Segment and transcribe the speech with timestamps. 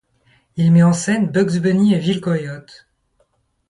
[0.57, 2.87] Il met en scène Bugs Bunny et Vil Coyote.